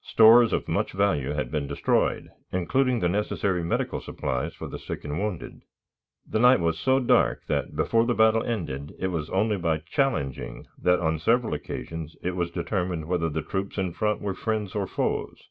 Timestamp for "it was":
8.98-9.28, 12.22-12.50